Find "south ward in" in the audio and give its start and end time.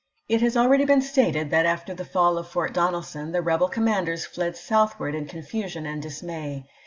4.57-5.27